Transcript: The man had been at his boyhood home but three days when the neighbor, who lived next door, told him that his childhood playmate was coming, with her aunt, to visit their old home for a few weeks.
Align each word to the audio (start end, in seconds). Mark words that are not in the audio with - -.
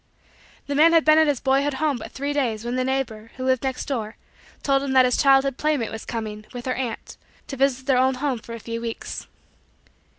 The 0.65 0.73
man 0.73 0.93
had 0.93 1.05
been 1.05 1.19
at 1.19 1.27
his 1.27 1.39
boyhood 1.39 1.75
home 1.75 1.97
but 1.99 2.11
three 2.11 2.33
days 2.33 2.65
when 2.65 2.75
the 2.75 2.83
neighbor, 2.83 3.29
who 3.37 3.45
lived 3.45 3.61
next 3.61 3.85
door, 3.85 4.15
told 4.63 4.81
him 4.81 4.93
that 4.93 5.05
his 5.05 5.15
childhood 5.15 5.57
playmate 5.59 5.91
was 5.91 6.05
coming, 6.05 6.47
with 6.53 6.65
her 6.65 6.73
aunt, 6.73 7.17
to 7.45 7.55
visit 7.55 7.85
their 7.85 7.99
old 7.99 8.17
home 8.17 8.39
for 8.39 8.55
a 8.55 8.59
few 8.59 8.81
weeks. 8.81 9.27